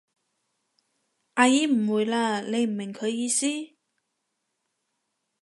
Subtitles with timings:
[1.35, 3.45] 阿姨誤會喇，你唔明佢意思？